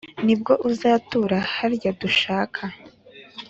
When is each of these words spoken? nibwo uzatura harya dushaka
nibwo 0.25 0.53
uzatura 0.69 1.37
harya 1.55 1.91
dushaka 2.01 2.61